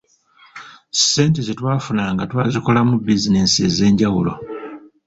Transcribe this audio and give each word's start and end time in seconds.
Ssente 0.99 1.39
ze 1.47 1.53
twafunanga 1.59 2.23
twazikolamu 2.31 2.93
bizinensi 3.05 3.57
ezenjawulo. 3.67 4.33